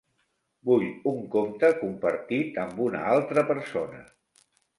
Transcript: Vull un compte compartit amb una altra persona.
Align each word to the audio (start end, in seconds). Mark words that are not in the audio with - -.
Vull 0.69 0.85
un 1.11 1.19
compte 1.35 1.69
compartit 1.81 2.59
amb 2.65 2.81
una 2.87 3.03
altra 3.13 3.45
persona. 3.53 4.03